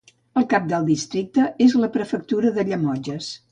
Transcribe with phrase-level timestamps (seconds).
[0.39, 3.33] El cap del districte és la prefectura de Llemotges.